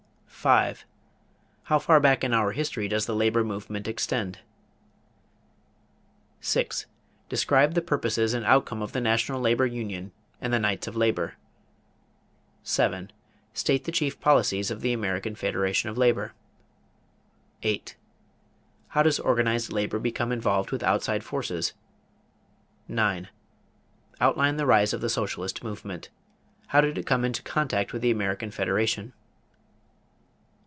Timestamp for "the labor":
3.05-3.43